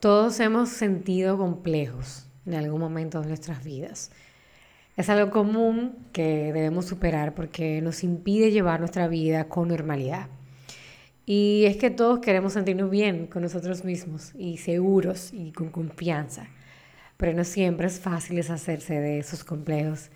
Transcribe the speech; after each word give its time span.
Todos 0.00 0.38
hemos 0.38 0.68
sentido 0.68 1.36
complejos 1.36 2.28
en 2.46 2.54
algún 2.54 2.80
momento 2.80 3.20
de 3.20 3.26
nuestras 3.26 3.64
vidas. 3.64 4.12
Es 4.96 5.08
algo 5.08 5.32
común 5.32 5.96
que 6.12 6.52
debemos 6.52 6.86
superar 6.86 7.34
porque 7.34 7.80
nos 7.82 8.04
impide 8.04 8.52
llevar 8.52 8.78
nuestra 8.78 9.08
vida 9.08 9.48
con 9.48 9.66
normalidad. 9.66 10.28
Y 11.26 11.64
es 11.66 11.78
que 11.78 11.90
todos 11.90 12.20
queremos 12.20 12.52
sentirnos 12.52 12.90
bien 12.90 13.26
con 13.26 13.42
nosotros 13.42 13.84
mismos 13.84 14.34
y 14.38 14.58
seguros 14.58 15.32
y 15.32 15.50
con 15.50 15.70
confianza. 15.70 16.46
Pero 17.16 17.32
no 17.32 17.42
siempre 17.42 17.88
es 17.88 17.98
fácil 17.98 18.36
deshacerse 18.36 19.00
de 19.00 19.18
esos 19.18 19.42
complejos 19.42 20.10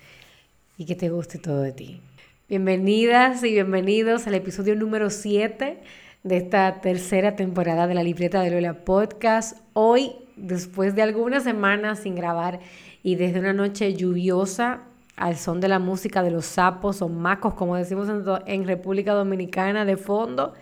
y 0.79 0.87
que 0.87 0.95
te 0.95 1.11
guste 1.11 1.39
todo 1.39 1.61
de 1.61 1.73
ti. 1.73 2.01
Bienvenidas 2.49 3.43
y 3.43 3.51
bienvenidos 3.51 4.29
al 4.29 4.35
episodio 4.35 4.77
número 4.77 5.11
7 5.11 5.81
de 6.23 6.37
esta 6.37 6.81
tercera 6.81 7.35
temporada 7.35 7.87
de 7.87 7.95
la 7.95 8.03
libreta 8.03 8.41
de 8.41 8.51
Lola 8.51 8.85
Podcast. 8.85 9.59
Hoy, 9.73 10.13
después 10.37 10.95
de 10.95 11.03
algunas 11.03 11.43
semanas 11.43 12.01
sin 12.01 12.15
grabar 12.15 12.61
y 13.03 13.17
desde 13.17 13.41
una 13.41 13.53
noche 13.53 13.95
lluviosa 13.95 14.83
al 15.17 15.37
son 15.37 15.61
de 15.61 15.69
la 15.69 15.79
música 15.79 16.23
de 16.23 16.31
los 16.31 16.47
sapos 16.47 17.03
o 17.03 17.09
macos, 17.09 17.55
como 17.55 17.77
decimos 17.77 18.09
en, 18.47 18.67
República 18.67 19.13
Dominicana, 19.13 19.85
de 19.85 19.97
fondo, 19.97 20.55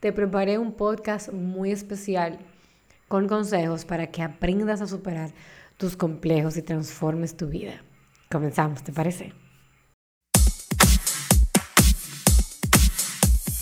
te 0.00 0.12
preparé 0.12 0.58
un 0.58 0.72
podcast 0.72 1.32
muy 1.32 1.70
especial 1.72 2.38
con 3.08 3.26
consejos 3.26 3.84
para 3.84 4.06
que 4.08 4.22
aprendas 4.22 4.80
a 4.80 4.86
superar 4.86 5.30
tus 5.76 5.96
complejos 5.96 6.56
y 6.56 6.62
transformes 6.62 7.36
tu 7.36 7.48
vida. 7.48 7.82
Comenzamos, 8.30 8.84
¿te 8.84 8.92
parece? 8.92 9.32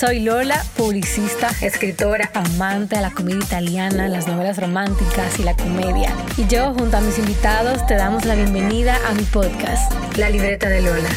Soy 0.00 0.20
Lola, 0.20 0.62
publicista, 0.78 1.50
escritora, 1.60 2.30
amante 2.32 2.96
de 2.96 3.02
la 3.02 3.10
comedia 3.10 3.44
italiana, 3.44 4.08
las 4.08 4.26
novelas 4.26 4.56
románticas 4.56 5.38
y 5.38 5.42
la 5.42 5.54
comedia. 5.54 6.10
Y 6.38 6.46
yo, 6.46 6.72
junto 6.72 6.96
a 6.96 7.02
mis 7.02 7.18
invitados, 7.18 7.86
te 7.86 7.96
damos 7.96 8.24
la 8.24 8.34
bienvenida 8.34 8.96
a 9.06 9.12
mi 9.12 9.24
podcast, 9.24 9.92
La 10.16 10.30
Libreta 10.30 10.70
de 10.70 10.80
Lola. 10.80 11.10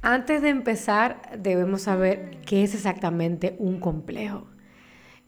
Antes 0.00 0.42
de 0.42 0.50
empezar, 0.50 1.20
debemos 1.36 1.82
saber 1.82 2.38
qué 2.46 2.62
es 2.62 2.76
exactamente 2.76 3.56
un 3.58 3.80
complejo. 3.80 4.46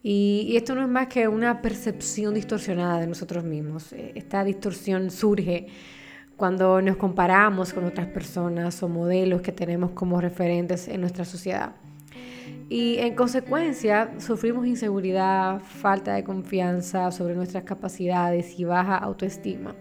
Y, 0.05 0.47
y, 0.49 0.57
esto 0.57 0.77
no 0.77 0.83
es 0.83 0.89
más 0.89 1.09
que 1.09 1.27
una 1.27 1.63
percepción 1.63 2.35
distorsionada 2.35 3.01
de 3.01 3.09
nosotros 3.09 3.43
mismos. 3.43 3.93
Esta 3.93 4.45
distorsión 4.45 5.11
surge 5.11 5.67
cuando 6.37 6.83
nos 6.83 6.97
comparamos 6.97 7.73
con 7.73 7.85
otras 7.85 8.07
personas 8.09 8.83
o 8.83 8.89
modelos 8.89 9.41
que 9.41 9.53
tenemos 9.53 9.93
como 9.93 10.21
referentes 10.21 10.89
en 10.89 11.01
nuestra 11.01 11.25
sociedad. 11.25 11.75
Y 12.69 12.97
en 12.99 13.15
consecuencia 13.15 14.13
sufrimos 14.19 14.67
inseguridad, 14.67 15.61
falta 15.61 16.15
de 16.15 16.25
confianza 16.25 17.13
sobre 17.13 17.35
nuestras 17.35 17.65
capacidades 17.65 18.59
y 18.59 18.65
baja 18.65 18.97
autoestima. 18.97 19.75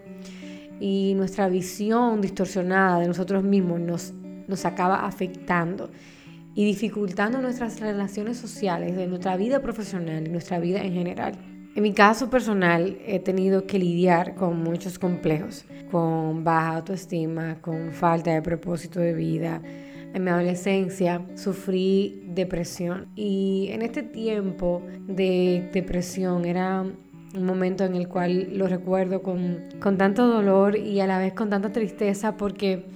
Y 0.78 1.14
nuestra 1.16 1.48
visión 1.48 2.20
distorsionada 2.20 3.00
de 3.00 3.08
nosotros 3.08 3.42
mismos 3.42 3.80
nos, 3.80 4.12
nos 4.46 4.64
acaba 4.64 5.06
afectando 5.06 5.90
y 6.54 6.64
dificultando 6.64 7.40
nuestras 7.42 7.80
relaciones 7.80 8.38
sociales, 8.38 8.96
de 8.96 9.06
nuestra 9.06 9.36
vida 9.36 9.60
profesional 9.60 10.26
y 10.26 10.30
nuestra 10.30 10.60
vida 10.60 10.82
en 10.82 10.92
general. 10.92 11.55
En 11.76 11.82
mi 11.82 11.92
caso 11.92 12.30
personal 12.30 12.96
he 13.06 13.18
tenido 13.18 13.66
que 13.66 13.78
lidiar 13.78 14.34
con 14.34 14.62
muchos 14.62 14.98
complejos, 14.98 15.66
con 15.90 16.42
baja 16.42 16.76
autoestima, 16.76 17.60
con 17.60 17.92
falta 17.92 18.32
de 18.32 18.40
propósito 18.40 18.98
de 18.98 19.12
vida. 19.12 19.60
En 20.14 20.24
mi 20.24 20.30
adolescencia 20.30 21.20
sufrí 21.34 22.22
depresión 22.28 23.08
y 23.14 23.68
en 23.72 23.82
este 23.82 24.02
tiempo 24.02 24.80
de 25.06 25.68
depresión 25.74 26.46
era 26.46 26.80
un 26.80 27.44
momento 27.44 27.84
en 27.84 27.94
el 27.94 28.08
cual 28.08 28.56
lo 28.56 28.68
recuerdo 28.68 29.20
con, 29.20 29.68
con 29.78 29.98
tanto 29.98 30.26
dolor 30.26 30.78
y 30.78 31.00
a 31.00 31.06
la 31.06 31.18
vez 31.18 31.34
con 31.34 31.50
tanta 31.50 31.72
tristeza 31.72 32.38
porque 32.38 32.86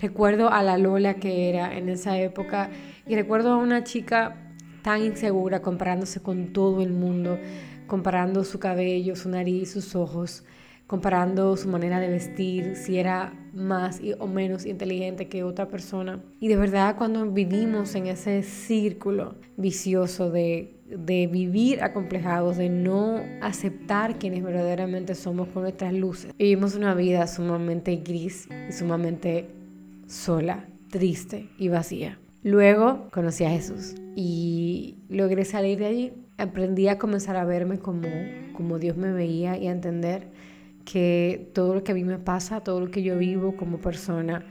recuerdo 0.00 0.48
a 0.48 0.62
la 0.62 0.78
Lola 0.78 1.14
que 1.14 1.48
era 1.48 1.76
en 1.76 1.88
esa 1.88 2.16
época 2.16 2.70
y 3.04 3.16
recuerdo 3.16 3.54
a 3.54 3.56
una 3.56 3.82
chica 3.82 4.36
tan 4.82 5.02
insegura 5.02 5.60
comparándose 5.60 6.20
con 6.20 6.52
todo 6.52 6.82
el 6.82 6.92
mundo 6.92 7.36
comparando 7.88 8.44
su 8.44 8.60
cabello, 8.60 9.16
su 9.16 9.28
nariz, 9.28 9.72
sus 9.72 9.96
ojos, 9.96 10.44
comparando 10.86 11.56
su 11.56 11.68
manera 11.68 11.98
de 12.00 12.08
vestir, 12.08 12.76
si 12.76 12.98
era 12.98 13.34
más 13.52 14.00
o 14.20 14.26
menos 14.26 14.64
inteligente 14.64 15.28
que 15.28 15.42
otra 15.42 15.68
persona. 15.68 16.22
Y 16.38 16.48
de 16.48 16.56
verdad 16.56 16.96
cuando 16.96 17.30
vivimos 17.30 17.94
en 17.94 18.06
ese 18.06 18.42
círculo 18.42 19.34
vicioso 19.56 20.30
de, 20.30 20.80
de 20.86 21.26
vivir 21.26 21.82
acomplejados, 21.82 22.56
de 22.56 22.70
no 22.70 23.20
aceptar 23.42 24.18
quienes 24.18 24.44
verdaderamente 24.44 25.14
somos 25.14 25.48
con 25.48 25.62
nuestras 25.62 25.92
luces, 25.92 26.32
vivimos 26.38 26.74
una 26.74 26.94
vida 26.94 27.26
sumamente 27.26 27.96
gris 27.96 28.48
y 28.68 28.72
sumamente 28.72 29.50
sola, 30.06 30.68
triste 30.90 31.50
y 31.58 31.68
vacía. 31.68 32.18
Luego 32.42 33.08
conocí 33.10 33.44
a 33.44 33.50
Jesús 33.50 33.94
y 34.14 34.96
logré 35.08 35.44
salir 35.44 35.78
de 35.80 35.86
allí 35.86 36.12
aprendí 36.38 36.88
a 36.88 36.98
comenzar 36.98 37.36
a 37.36 37.44
verme 37.44 37.78
como, 37.78 38.08
como 38.54 38.78
Dios 38.78 38.96
me 38.96 39.12
veía 39.12 39.58
y 39.58 39.66
a 39.66 39.72
entender 39.72 40.28
que 40.84 41.50
todo 41.52 41.74
lo 41.74 41.84
que 41.84 41.92
a 41.92 41.94
mí 41.94 42.04
me 42.04 42.18
pasa, 42.18 42.60
todo 42.60 42.80
lo 42.80 42.90
que 42.90 43.02
yo 43.02 43.18
vivo 43.18 43.56
como 43.56 43.78
persona, 43.78 44.44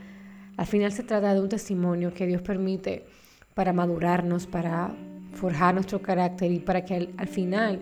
al 0.56 0.66
final 0.66 0.92
se 0.92 1.02
trata 1.02 1.34
de 1.34 1.40
un 1.40 1.48
testimonio 1.48 2.12
que 2.12 2.26
Dios 2.26 2.42
permite 2.42 3.06
para 3.54 3.72
madurarnos, 3.72 4.46
para 4.46 4.94
forjar 5.32 5.74
nuestro 5.74 6.00
carácter 6.00 6.52
y 6.52 6.58
para 6.58 6.84
que 6.84 7.10
al, 7.16 7.28
final, 7.28 7.80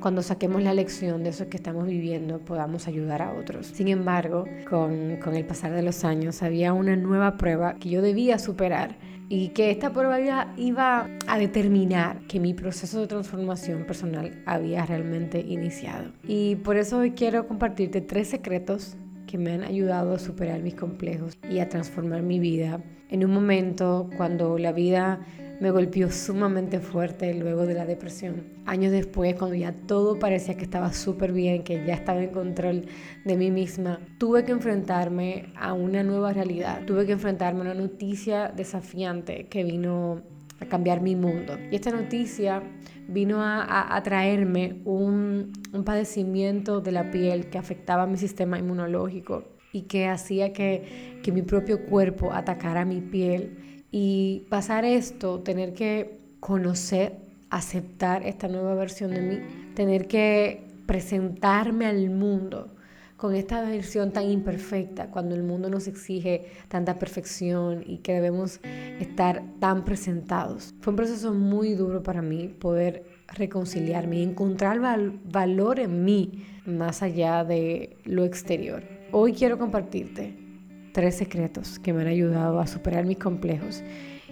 cuando 0.00 0.22
saquemos 0.22 0.62
la 0.62 0.72
lección 0.72 1.24
de 1.24 1.30
eso 1.30 1.48
que 1.48 1.56
estamos 1.56 1.86
viviendo, 1.86 2.38
podamos 2.38 2.88
ayudar 2.88 3.20
a 3.20 3.32
otros. 3.32 3.66
Sin 3.66 3.88
embargo, 3.88 4.44
con, 4.68 5.16
con 5.16 5.34
el 5.34 5.44
pasar 5.44 5.72
de 5.72 5.82
los 5.82 6.04
años, 6.04 6.42
había 6.42 6.72
una 6.72 6.96
nueva 6.96 7.36
prueba 7.36 7.74
que 7.74 7.90
yo 7.90 8.00
debía 8.00 8.38
superar 8.38 8.96
y 9.30 9.50
que 9.50 9.70
esta 9.70 9.92
prueba 9.92 10.52
iba 10.56 11.08
a 11.28 11.38
determinar 11.38 12.18
que 12.26 12.40
mi 12.40 12.52
proceso 12.52 13.00
de 13.00 13.06
transformación 13.06 13.86
personal 13.86 14.42
había 14.44 14.84
realmente 14.84 15.38
iniciado. 15.38 16.10
Y 16.26 16.56
por 16.56 16.76
eso 16.76 16.98
hoy 16.98 17.12
quiero 17.12 17.46
compartirte 17.46 18.00
tres 18.00 18.26
secretos 18.28 18.96
que 19.28 19.38
me 19.38 19.52
han 19.52 19.62
ayudado 19.62 20.14
a 20.14 20.18
superar 20.18 20.60
mis 20.62 20.74
complejos 20.74 21.38
y 21.48 21.60
a 21.60 21.68
transformar 21.68 22.22
mi 22.22 22.40
vida 22.40 22.82
en 23.08 23.24
un 23.24 23.32
momento 23.32 24.10
cuando 24.16 24.58
la 24.58 24.72
vida 24.72 25.20
me 25.60 25.70
golpeó 25.70 26.10
sumamente 26.10 26.80
fuerte 26.80 27.34
luego 27.34 27.66
de 27.66 27.74
la 27.74 27.84
depresión. 27.84 28.44
Años 28.64 28.92
después, 28.92 29.34
cuando 29.34 29.54
ya 29.56 29.72
todo 29.72 30.18
parecía 30.18 30.56
que 30.56 30.64
estaba 30.64 30.92
súper 30.92 31.32
bien, 31.32 31.62
que 31.62 31.84
ya 31.84 31.94
estaba 31.94 32.22
en 32.22 32.30
control 32.30 32.86
de 33.24 33.36
mí 33.36 33.50
misma, 33.50 34.00
tuve 34.18 34.44
que 34.44 34.52
enfrentarme 34.52 35.52
a 35.56 35.74
una 35.74 36.02
nueva 36.02 36.32
realidad. 36.32 36.84
Tuve 36.86 37.04
que 37.04 37.12
enfrentarme 37.12 37.60
a 37.60 37.64
una 37.64 37.74
noticia 37.74 38.48
desafiante 38.48 39.46
que 39.48 39.62
vino 39.62 40.22
a 40.60 40.66
cambiar 40.66 41.02
mi 41.02 41.14
mundo. 41.14 41.58
Y 41.70 41.74
esta 41.74 41.90
noticia 41.90 42.62
vino 43.06 43.38
a, 43.42 44.00
traerme 44.02 44.80
un, 44.84 45.52
padecimiento 45.84 46.80
de 46.80 46.92
la 46.92 47.10
piel 47.10 47.50
que 47.50 47.58
afectaba 47.58 48.06
mi 48.06 48.16
sistema 48.16 48.58
inmunológico 48.58 49.44
y 49.72 49.82
que 49.82 50.08
hacía 50.08 50.52
que, 50.52 51.20
que 51.22 51.32
mi 51.32 51.42
propio 51.42 51.84
cuerpo 51.86 52.32
atacara 52.32 52.84
mi 52.84 53.00
piel 53.00 53.79
y 53.90 54.46
pasar 54.48 54.84
esto, 54.84 55.40
tener 55.40 55.74
que 55.74 56.18
conocer, 56.40 57.16
aceptar 57.50 58.26
esta 58.26 58.48
nueva 58.48 58.74
versión 58.74 59.10
de 59.10 59.20
mí, 59.20 59.38
tener 59.74 60.06
que 60.06 60.68
presentarme 60.86 61.86
al 61.86 62.10
mundo 62.10 62.74
con 63.16 63.34
esta 63.34 63.60
versión 63.62 64.12
tan 64.12 64.30
imperfecta, 64.30 65.10
cuando 65.10 65.34
el 65.34 65.42
mundo 65.42 65.68
nos 65.68 65.86
exige 65.86 66.46
tanta 66.68 66.98
perfección 66.98 67.84
y 67.86 67.98
que 67.98 68.14
debemos 68.14 68.60
estar 68.98 69.42
tan 69.60 69.84
presentados. 69.84 70.74
Fue 70.80 70.92
un 70.92 70.96
proceso 70.96 71.34
muy 71.34 71.74
duro 71.74 72.02
para 72.02 72.22
mí 72.22 72.48
poder 72.48 73.04
reconciliarme 73.28 74.20
y 74.20 74.22
encontrar 74.22 74.80
valor 75.24 75.80
en 75.80 76.04
mí 76.04 76.46
más 76.64 77.02
allá 77.02 77.44
de 77.44 77.98
lo 78.04 78.24
exterior. 78.24 78.82
Hoy 79.12 79.34
quiero 79.34 79.58
compartirte 79.58 80.49
tres 80.92 81.16
secretos 81.16 81.78
que 81.78 81.92
me 81.92 82.02
han 82.02 82.08
ayudado 82.08 82.60
a 82.60 82.66
superar 82.66 83.04
mis 83.04 83.18
complejos 83.18 83.82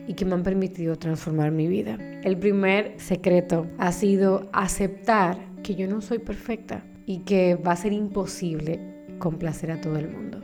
y 0.07 0.15
que 0.15 0.25
me 0.25 0.35
han 0.35 0.43
permitido 0.43 0.97
transformar 0.97 1.51
mi 1.51 1.67
vida. 1.67 1.99
El 2.23 2.37
primer 2.39 2.95
secreto 2.99 3.67
ha 3.79 3.93
sido 3.93 4.49
aceptar 4.53 5.39
que 5.63 5.75
yo 5.75 5.87
no 5.87 6.01
soy 6.01 6.19
perfecta 6.19 6.85
y 7.07 7.21
que 7.21 7.55
va 7.57 7.73
a 7.73 7.77
ser 7.77 7.93
imposible 7.93 8.81
complacer 9.19 9.71
a 9.71 9.81
todo 9.81 9.97
el 9.97 10.09
mundo. 10.09 10.43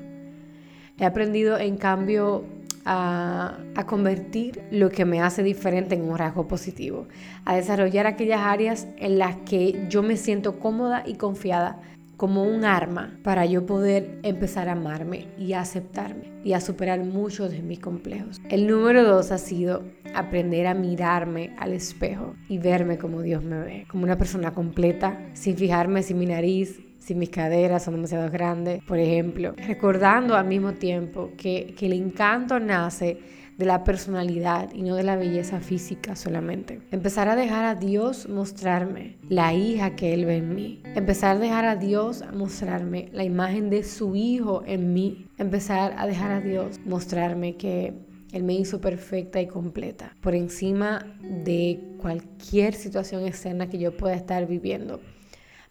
He 0.99 1.05
aprendido, 1.05 1.59
en 1.59 1.77
cambio, 1.77 2.45
a, 2.85 3.59
convertir 3.87 4.63
lo 4.71 4.91
que 4.91 5.05
me 5.05 5.21
hace 5.21 5.43
diferente 5.43 5.95
en 5.95 6.03
un 6.03 6.19
rasgo 6.19 6.47
positivo, 6.47 7.07
a 7.45 7.57
desarrollar 7.57 8.07
aquellas 8.07 8.41
áreas 8.41 8.87
en 8.99 9.19
las 9.19 9.37
que 9.39 9.87
yo 9.89 10.03
me 10.03 10.17
siento 10.17 10.59
cómoda 10.59 11.03
y 11.07 11.15
confiada 11.15 11.81
como 12.25 12.43
un 12.43 12.65
arma 12.65 13.19
para 13.23 13.45
yo 13.45 13.67
poder 13.67 14.19
empezar 14.23 14.71
a 14.71 14.73
amarme 14.73 15.29
y 15.37 15.53
a 15.53 15.61
aceptarme 15.61 16.33
y 16.43 16.55
a 16.55 16.61
superar 16.63 17.05
muchos 17.05 17.51
de 17.51 17.61
mis 17.61 17.81
complejos. 17.81 18.41
El 18.49 18.67
número 18.67 19.05
dos 19.05 19.31
ha 19.31 19.37
sido 19.37 19.85
aprender 20.15 20.67
a 20.67 20.73
mirarme 20.73 21.55
al 21.59 21.75
espejo 21.75 22.35
y 22.49 22.57
verme 22.57 22.97
como 22.97 23.21
Dios 23.21 23.45
me 23.45 23.59
ve, 23.59 23.85
como 23.89 24.05
una 24.05 24.17
persona 24.17 24.55
completa, 24.55 25.21
sin 25.35 25.59
fijarme 25.59 26.03
si 26.03 26.15
mi 26.15 26.25
nariz, 26.25 26.81
si 26.99 27.15
mis 27.15 27.29
caderas 27.29 27.85
son 27.85 27.97
demasiado 27.97 28.31
grandes, 28.31 28.83
por 28.85 28.99
ejemplo, 28.99 29.53
recordando 29.59 30.35
al 30.35 30.47
mismo 30.47 30.73
tiempo 30.73 31.33
que, 31.37 31.75
que 31.77 31.85
el 31.85 31.93
encanto 31.93 32.59
nace 32.59 33.19
de 33.57 33.65
la 33.65 33.85
personalidad 33.85 34.73
y 34.73 34.83
no 34.83 34.97
de 34.97 35.03
la 35.03 35.17
belleza 35.17 35.61
física 35.61 36.17
solamente. 36.17 36.81
Empezar 36.91 37.29
a 37.29 37.37
dejar 37.37 37.65
a 37.65 37.75
Dios 37.75 38.29
mostrarme 38.29 39.17
la 39.29 39.55
hija 39.55 39.95
que 39.97 40.15
Él 40.15 40.25
ve 40.25 40.39
en 40.39 40.55
mí. 40.55 40.83
Empezar 40.95 41.37
a 41.37 41.39
dejar 41.39 41.65
a 41.65 41.77
Dios 41.77 42.25
mostrarme 42.33 43.09
la 43.13 43.25
imagen 43.25 43.71
de 43.71 43.85
su 43.85 44.17
hijo 44.17 44.63
en 44.67 44.93
mí. 44.93 45.29
Empezar 45.39 45.95
a 45.97 46.07
dejar 46.07 46.33
a 46.33 46.41
Dios 46.41 46.81
mostrarme 46.85 47.57
que 47.57 47.95
Él 48.33 48.43
me 48.43 48.55
hizo 48.55 48.81
perfecta 48.81 49.41
y 49.41 49.47
completa 49.47 50.17
por 50.21 50.35
encima 50.35 51.05
de 51.45 51.81
cualquier 51.99 52.75
situación 52.75 53.25
externa 53.25 53.69
que 53.69 53.79
yo 53.79 53.97
pueda 53.97 54.15
estar 54.15 54.47
viviendo. 54.47 55.01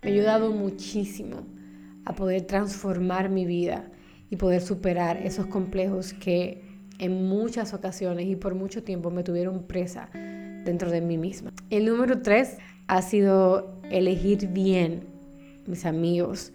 Me 0.02 0.10
ha 0.10 0.14
ayudado 0.14 0.52
muchísimo 0.52 1.46
a 2.06 2.14
poder 2.14 2.44
transformar 2.44 3.30
mi 3.30 3.46
vida 3.46 3.90
y 4.30 4.36
poder 4.36 4.62
superar 4.62 5.18
esos 5.18 5.46
complejos 5.46 6.14
que 6.14 6.73
en 7.00 7.28
muchas 7.28 7.74
ocasiones 7.74 8.28
y 8.28 8.36
por 8.36 8.56
mucho 8.56 8.84
tiempo 8.84 9.12
me 9.12 9.24
tuvieron 9.24 9.64
presa 9.64 10.10
dentro 10.64 10.92
de 10.92 11.02
mí 11.02 11.18
misma. 11.18 11.52
El 11.70 11.86
número 11.86 12.22
tres 12.22 12.58
ha 12.88 13.02
sido 13.02 13.80
elegir 13.90 14.48
bien 14.48 15.04
mis 15.66 15.86
amigos 15.86 16.52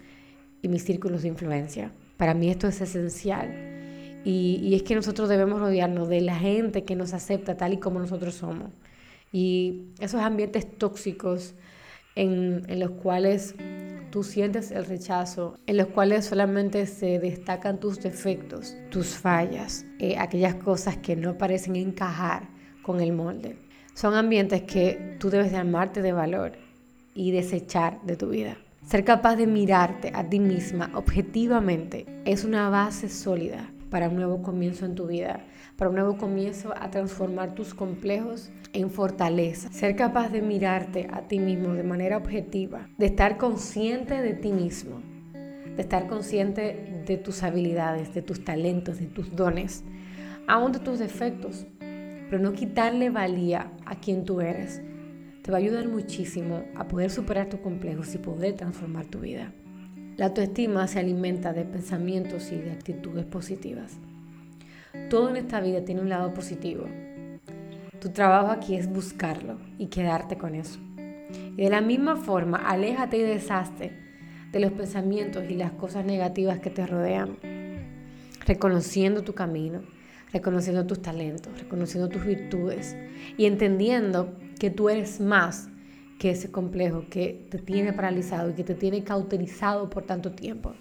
y 0.62 0.68
mis 0.68 0.84
círculos 0.84 1.22
de 1.22 1.28
influencia. 1.28 1.92
Para 2.16 2.34
mí 2.34 2.50
esto 2.50 2.66
es 2.68 2.80
esencial. 2.80 3.68
Y, 4.24 4.74
es 4.74 4.82
que 4.82 4.94
nosotros 4.94 5.28
debemos 5.28 5.60
rodearnos 5.60 6.08
de 6.08 6.20
la 6.20 6.34
gente 6.34 6.84
que 6.84 6.96
nos 6.96 7.14
acepta 7.14 7.56
tal 7.56 7.72
y 7.72 7.76
como 7.78 8.00
nosotros 8.00 8.34
somos. 8.34 8.70
Y 9.32 9.84
esos 10.00 10.20
ambientes 10.20 10.66
tóxicos 10.76 11.54
en, 12.18 12.80
los 12.80 12.90
cuales 12.90 13.54
tú 14.10 14.24
sientes 14.24 14.70
el 14.72 14.84
rechazo, 14.84 15.56
en 15.66 15.76
los 15.76 15.86
cuales 15.86 16.24
solamente 16.24 16.84
se 16.86 17.18
destacan 17.18 17.78
tus 17.78 18.00
defectos, 18.00 18.74
tus 18.90 19.16
fallas, 19.16 19.86
eh, 20.00 20.16
aquellas 20.18 20.56
cosas 20.56 20.96
que 20.96 21.14
no 21.14 21.38
parecen 21.38 21.76
encajar 21.76 22.48
con 22.82 23.00
el 23.00 23.12
molde. 23.12 23.58
Son 23.94 24.14
ambientes 24.14 24.62
que 24.62 25.16
tú 25.20 25.30
debes 25.30 25.52
de 25.52 25.58
amarte 25.58 26.02
de 26.02 26.12
valor 26.12 26.52
y 27.14 27.30
desechar 27.30 28.00
de 28.02 28.16
tu 28.16 28.30
vida. 28.30 28.56
Ser 28.84 29.04
capaz 29.04 29.36
de 29.36 29.46
mirarte 29.46 30.10
a 30.14 30.28
ti 30.28 30.40
misma 30.40 30.90
objetivamente 30.94 32.06
es 32.24 32.44
una 32.44 32.68
base 32.70 33.08
sólida 33.08 33.70
para 33.90 34.08
un 34.08 34.16
nuevo 34.16 34.42
comienzo 34.42 34.86
en 34.86 34.94
tu 34.94 35.06
vida, 35.06 35.44
para 35.76 35.90
un 35.90 35.96
nuevo 35.96 36.16
comienzo 36.16 36.74
a 36.76 36.90
transformar 36.90 37.54
tus 37.54 37.74
complejos 37.74 38.50
en 38.72 38.90
fortaleza. 38.90 39.70
Ser 39.72 39.96
capaz 39.96 40.30
de 40.30 40.42
mirarte 40.42 41.08
a 41.12 41.22
ti 41.22 41.38
mismo 41.38 41.72
de 41.74 41.84
manera 41.84 42.16
objetiva, 42.16 42.88
de 42.98 43.06
estar 43.06 43.36
consciente 43.36 44.20
de 44.20 44.34
ti 44.34 44.52
mismo, 44.52 45.00
de 45.32 45.82
estar 45.82 46.06
consciente 46.06 47.02
de 47.06 47.16
tus 47.16 47.42
habilidades, 47.42 48.14
de 48.14 48.22
tus 48.22 48.44
talentos, 48.44 48.98
de 48.98 49.06
tus 49.06 49.34
dones, 49.34 49.84
aún 50.46 50.72
de 50.72 50.80
tus 50.80 50.98
defectos, 50.98 51.66
pero 51.78 52.42
no 52.42 52.52
quitarle 52.52 53.10
valía 53.10 53.72
a 53.86 53.96
quien 53.96 54.24
tú 54.24 54.40
eres. 54.40 54.82
Te 55.42 55.50
va 55.50 55.58
a 55.58 55.60
ayudar 55.60 55.88
muchísimo 55.88 56.62
a 56.74 56.88
poder 56.88 57.10
superar 57.10 57.48
tus 57.48 57.60
complejos 57.60 58.14
y 58.14 58.18
poder 58.18 58.54
transformar 58.54 59.06
tu 59.06 59.20
vida. 59.20 59.52
La 60.18 60.26
autoestima 60.26 60.88
se 60.88 60.98
alimenta 60.98 61.52
de 61.52 61.64
pensamientos 61.64 62.50
y 62.50 62.56
de 62.56 62.72
actitudes 62.72 63.24
positivas. 63.24 63.98
Todo 65.10 65.30
en 65.30 65.36
esta 65.36 65.60
vida 65.60 65.84
tiene 65.84 66.00
un 66.00 66.08
lado 66.08 66.34
positivo. 66.34 66.86
Tu 68.00 68.08
trabajo 68.08 68.50
aquí 68.50 68.74
es 68.74 68.88
buscarlo 68.92 69.60
y 69.78 69.86
quedarte 69.86 70.36
con 70.36 70.56
eso. 70.56 70.80
Y 71.56 71.62
de 71.62 71.70
la 71.70 71.82
misma 71.82 72.16
forma, 72.16 72.58
aléjate 72.58 73.18
y 73.18 73.22
deshazte 73.22 73.92
de 74.50 74.58
los 74.58 74.72
pensamientos 74.72 75.44
y 75.48 75.54
las 75.54 75.70
cosas 75.70 76.04
negativas 76.04 76.58
que 76.58 76.70
te 76.70 76.84
rodean, 76.84 77.36
reconociendo 78.44 79.22
tu 79.22 79.34
camino, 79.34 79.82
reconociendo 80.32 80.84
tus 80.84 81.00
talentos, 81.00 81.56
reconociendo 81.60 82.08
tus 82.08 82.24
virtudes 82.24 82.96
y 83.36 83.44
entendiendo 83.44 84.36
que 84.58 84.70
tú 84.70 84.88
eres 84.88 85.20
más 85.20 85.68
que 86.18 86.30
ese 86.30 86.50
complejo 86.50 87.04
que 87.08 87.46
te 87.50 87.58
tiene 87.58 87.92
paralizado 87.92 88.50
y 88.50 88.54
que 88.54 88.64
te 88.64 88.74
tiene 88.74 89.04
cauterizado 89.04 89.88
por 89.88 90.04
tanto 90.04 90.32
tiempo. 90.32 90.74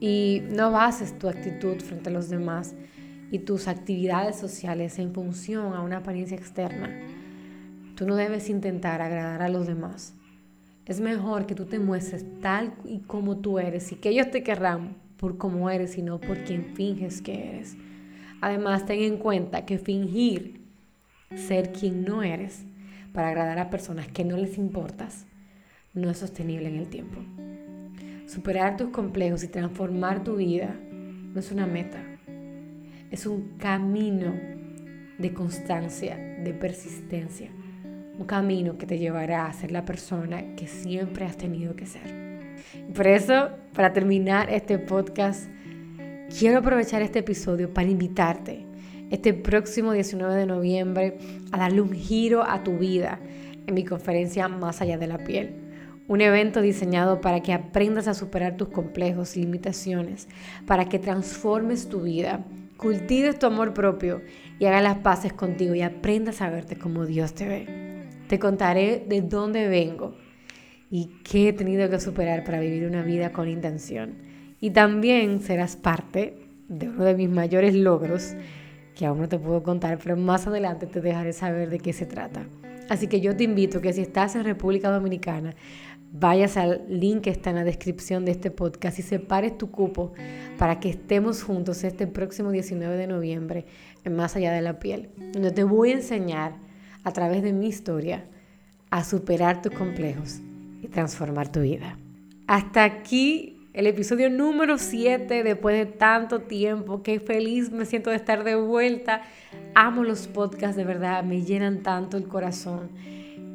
Y 0.00 0.42
no 0.50 0.70
bases 0.70 1.18
tu 1.18 1.28
actitud 1.28 1.80
frente 1.80 2.10
a 2.10 2.12
los 2.12 2.28
demás 2.28 2.74
y 3.30 3.40
tus 3.40 3.68
actividades 3.68 4.36
sociales 4.36 4.98
en 4.98 5.12
función 5.12 5.74
a 5.74 5.82
una 5.82 5.98
apariencia 5.98 6.36
externa. 6.36 6.90
Tú 7.94 8.06
no 8.06 8.16
debes 8.16 8.48
intentar 8.48 9.00
agradar 9.00 9.42
a 9.42 9.48
los 9.48 9.66
demás. 9.66 10.14
Es 10.86 11.00
mejor 11.00 11.46
que 11.46 11.54
tú 11.54 11.66
te 11.66 11.78
muestres 11.78 12.24
tal 12.40 12.72
y 12.84 13.00
como 13.00 13.36
tú 13.36 13.58
eres 13.58 13.92
y 13.92 13.96
que 13.96 14.08
ellos 14.08 14.30
te 14.30 14.42
querrán 14.42 14.96
por 15.18 15.36
cómo 15.36 15.68
eres 15.68 15.98
y 15.98 16.02
no 16.02 16.20
por 16.20 16.44
quien 16.44 16.74
finges 16.74 17.20
que 17.20 17.50
eres. 17.50 17.76
Además, 18.40 18.86
ten 18.86 19.00
en 19.00 19.18
cuenta 19.18 19.66
que 19.66 19.78
fingir 19.78 20.62
ser 21.34 21.72
quien 21.72 22.04
no 22.04 22.22
eres 22.22 22.64
para 23.18 23.30
agradar 23.30 23.58
a 23.58 23.68
personas 23.68 24.06
que 24.06 24.24
no 24.24 24.36
les 24.36 24.58
importas 24.58 25.26
no 25.92 26.08
es 26.08 26.18
sostenible 26.18 26.68
en 26.68 26.76
el 26.76 26.86
tiempo. 26.86 27.18
Superar 28.28 28.76
tus 28.76 28.90
complejos 28.90 29.42
y 29.42 29.48
transformar 29.48 30.22
tu 30.22 30.36
vida 30.36 30.72
no 30.88 31.40
es 31.40 31.50
una 31.50 31.66
meta, 31.66 32.00
es 33.10 33.26
un 33.26 33.58
camino 33.58 34.32
de 35.18 35.32
constancia, 35.34 36.16
de 36.16 36.54
persistencia, 36.54 37.50
un 38.16 38.24
camino 38.24 38.78
que 38.78 38.86
te 38.86 38.98
llevará 38.98 39.46
a 39.46 39.52
ser 39.52 39.72
la 39.72 39.84
persona 39.84 40.54
que 40.54 40.68
siempre 40.68 41.24
has 41.24 41.36
tenido 41.36 41.74
que 41.74 41.86
ser. 41.86 42.54
por 42.94 43.08
eso, 43.08 43.48
para 43.74 43.92
terminar 43.92 44.48
este 44.48 44.78
podcast, 44.78 45.50
quiero 46.38 46.60
aprovechar 46.60 47.02
este 47.02 47.18
episodio 47.18 47.74
para 47.74 47.88
invitarte 47.88 48.64
este 49.10 49.32
próximo 49.32 49.92
19 49.92 50.34
de 50.34 50.46
noviembre 50.46 51.18
a 51.52 51.58
darle 51.58 51.80
un 51.80 51.92
giro 51.92 52.42
a 52.42 52.62
tu 52.62 52.78
vida 52.78 53.20
en 53.66 53.74
mi 53.74 53.84
conferencia 53.84 54.48
Más 54.48 54.80
allá 54.80 54.98
de 54.98 55.06
la 55.06 55.18
piel. 55.18 55.54
Un 56.08 56.20
evento 56.22 56.62
diseñado 56.62 57.20
para 57.20 57.40
que 57.40 57.52
aprendas 57.52 58.08
a 58.08 58.14
superar 58.14 58.56
tus 58.56 58.68
complejos 58.68 59.36
y 59.36 59.40
limitaciones, 59.40 60.26
para 60.66 60.88
que 60.88 60.98
transformes 60.98 61.88
tu 61.88 62.02
vida, 62.02 62.44
cultives 62.78 63.38
tu 63.38 63.46
amor 63.46 63.74
propio 63.74 64.22
y 64.58 64.64
hagas 64.64 64.82
las 64.82 64.98
paces 64.98 65.34
contigo 65.34 65.74
y 65.74 65.82
aprendas 65.82 66.40
a 66.40 66.48
verte 66.48 66.76
como 66.76 67.04
Dios 67.04 67.34
te 67.34 67.46
ve. 67.46 67.66
Te 68.26 68.38
contaré 68.38 69.04
de 69.06 69.20
dónde 69.20 69.68
vengo 69.68 70.16
y 70.90 71.10
qué 71.24 71.48
he 71.48 71.52
tenido 71.52 71.90
que 71.90 72.00
superar 72.00 72.44
para 72.44 72.60
vivir 72.60 72.86
una 72.86 73.02
vida 73.02 73.32
con 73.32 73.48
intención. 73.48 74.14
Y 74.60 74.70
también 74.70 75.40
serás 75.42 75.76
parte 75.76 76.38
de 76.68 76.88
uno 76.88 77.04
de 77.04 77.14
mis 77.14 77.28
mayores 77.28 77.74
logros 77.74 78.34
que 78.98 79.06
aún 79.06 79.20
no 79.20 79.28
te 79.28 79.38
puedo 79.38 79.62
contar, 79.62 79.96
pero 80.02 80.16
más 80.16 80.48
adelante 80.48 80.88
te 80.88 81.00
dejaré 81.00 81.32
saber 81.32 81.70
de 81.70 81.78
qué 81.78 81.92
se 81.92 82.04
trata. 82.04 82.46
Así 82.88 83.06
que 83.06 83.20
yo 83.20 83.36
te 83.36 83.44
invito 83.44 83.80
que 83.80 83.92
si 83.92 84.00
estás 84.00 84.34
en 84.34 84.42
República 84.42 84.90
Dominicana, 84.90 85.54
vayas 86.10 86.56
al 86.56 86.82
link 86.88 87.20
que 87.20 87.30
está 87.30 87.50
en 87.50 87.56
la 87.56 87.64
descripción 87.64 88.24
de 88.24 88.32
este 88.32 88.50
podcast 88.50 88.98
y 88.98 89.02
separes 89.02 89.56
tu 89.56 89.70
cupo 89.70 90.14
para 90.58 90.80
que 90.80 90.90
estemos 90.90 91.44
juntos 91.44 91.84
este 91.84 92.08
próximo 92.08 92.50
19 92.50 92.96
de 92.96 93.06
noviembre 93.06 93.66
en 94.04 94.16
Más 94.16 94.34
allá 94.34 94.52
de 94.52 94.62
la 94.62 94.80
piel, 94.80 95.10
donde 95.32 95.52
te 95.52 95.62
voy 95.62 95.90
a 95.90 95.94
enseñar 95.94 96.56
a 97.04 97.12
través 97.12 97.44
de 97.44 97.52
mi 97.52 97.68
historia 97.68 98.24
a 98.90 99.04
superar 99.04 99.62
tus 99.62 99.72
complejos 99.72 100.40
y 100.82 100.88
transformar 100.88 101.52
tu 101.52 101.60
vida. 101.60 101.96
Hasta 102.48 102.82
aquí 102.82 103.57
el 103.78 103.86
episodio 103.86 104.28
número 104.28 104.76
7 104.76 105.44
después 105.44 105.76
de 105.76 105.86
tanto 105.86 106.40
tiempo. 106.40 107.04
Qué 107.04 107.20
feliz 107.20 107.70
me 107.70 107.84
siento 107.84 108.10
de 108.10 108.16
estar 108.16 108.42
de 108.42 108.56
vuelta. 108.56 109.22
Amo 109.76 110.02
los 110.02 110.26
podcasts, 110.26 110.76
de 110.76 110.82
verdad, 110.82 111.22
me 111.22 111.44
llenan 111.44 111.84
tanto 111.84 112.16
el 112.16 112.26
corazón. 112.26 112.90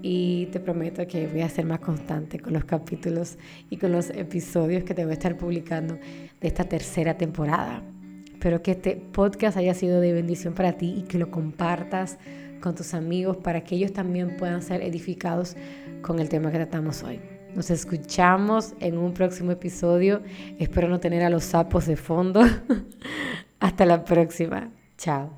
Y 0.01 0.45
te 0.53 0.61
prometo 0.61 1.05
que 1.07 1.27
voy 1.27 1.41
a 1.41 1.49
ser 1.49 1.65
más 1.65 1.81
constante 1.81 2.39
con 2.39 2.53
los 2.53 2.63
capítulos 2.63 3.37
y 3.69 3.75
con 3.75 3.91
los 3.91 4.11
episodios 4.11 4.85
que 4.85 4.93
te 4.93 5.03
voy 5.03 5.11
a 5.11 5.15
estar 5.15 5.35
publicando 5.35 5.95
de 5.95 6.47
esta 6.47 6.63
tercera 6.63 7.17
temporada. 7.17 7.83
Espero 8.31 8.61
que 8.61 8.71
este 8.71 8.95
podcast 8.95 9.57
haya 9.57 9.73
sido 9.73 9.99
de 9.99 10.13
bendición 10.13 10.53
para 10.53 10.71
ti 10.77 10.99
y 10.99 11.01
que 11.01 11.17
lo 11.17 11.31
compartas 11.31 12.17
con 12.61 12.75
tus 12.75 12.93
amigos 12.93 13.35
para 13.35 13.65
que 13.65 13.75
ellos 13.75 13.91
también 13.91 14.37
puedan 14.37 14.61
ser 14.61 14.83
edificados 14.83 15.57
con 16.01 16.19
el 16.19 16.29
tema 16.29 16.49
que 16.49 16.59
tratamos 16.59 17.03
hoy. 17.03 17.19
Nos 17.55 17.69
escuchamos 17.69 18.73
en 18.79 18.97
un 18.97 19.13
próximo 19.13 19.51
episodio. 19.51 20.21
Espero 20.59 20.87
no 20.87 20.99
tener 20.99 21.23
a 21.23 21.29
los 21.29 21.43
sapos 21.43 21.85
de 21.85 21.95
fondo. 21.95 22.41
Hasta 23.59 23.85
la 23.85 24.03
próxima. 24.03 24.69
Chao. 24.97 25.29